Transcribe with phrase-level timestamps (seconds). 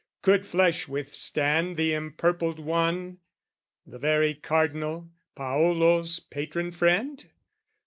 [0.23, 3.19] could flesh withstand the impurpled one,
[3.85, 7.23] The very Cardinal, Paolo's patron friend?